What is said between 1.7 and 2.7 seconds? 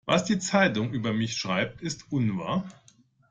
ist unwahr.